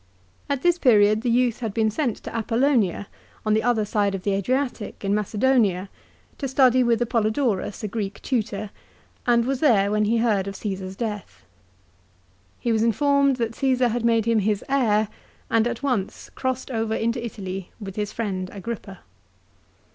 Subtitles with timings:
[0.49, 3.05] At this period the youth had been sent to Apollonia,
[3.45, 5.89] on the other side of the Adriatic, in Macedonia,
[6.39, 8.71] to study with Apollodorus a Greek tutor,
[9.27, 11.45] and was there when he heard of Ceesar's death.
[12.59, 15.07] He was informed that Csesar had made him his heir,
[15.51, 19.01] and at once crossed over into Italy with his friend Agrippa.